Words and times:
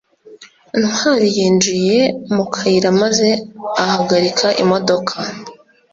ntwali 0.81 1.27
yinjiye 1.37 1.99
mu 2.33 2.43
kayira 2.53 2.89
maze 3.01 3.29
ahagarika 3.83 4.47
imodoka 4.63 5.13